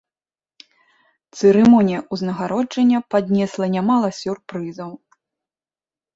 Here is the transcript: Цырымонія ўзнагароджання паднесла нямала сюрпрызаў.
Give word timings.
Цырымонія 1.37 1.99
ўзнагароджання 2.17 2.99
паднесла 3.17 3.65
нямала 3.75 4.09
сюрпрызаў. 4.23 4.91